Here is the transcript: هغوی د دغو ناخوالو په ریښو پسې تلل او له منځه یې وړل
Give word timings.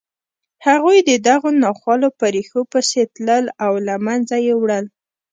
هغوی 0.67 0.97
د 1.09 1.11
دغو 1.27 1.49
ناخوالو 1.63 2.09
په 2.19 2.25
ریښو 2.35 2.61
پسې 2.71 3.01
تلل 3.15 3.45
او 3.65 3.73
له 3.87 3.95
منځه 4.05 4.35
یې 4.45 4.53
وړل 4.61 4.85